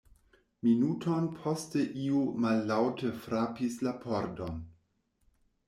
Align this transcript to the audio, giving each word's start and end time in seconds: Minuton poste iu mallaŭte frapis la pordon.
Minuton 0.67 1.27
poste 1.41 1.83
iu 2.05 2.23
mallaŭte 2.47 3.13
frapis 3.27 3.79
la 3.89 3.97
pordon. 4.07 4.59